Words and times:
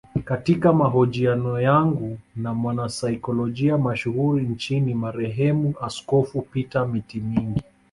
Katika 0.25 0.73
mahojiano 0.73 1.61
yangu 1.61 2.19
na 2.35 2.53
mwanasaikolojia 2.53 3.77
mashuhuri 3.77 4.43
nchini 4.45 4.93
marehemu 4.93 5.73
askofu 5.81 6.41
Peter 6.41 6.87
Mitimingi 6.87 7.61